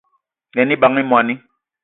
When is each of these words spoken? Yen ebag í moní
Yen 0.55 0.73
ebag 0.75 0.99
í 1.03 1.05
moní 1.11 1.35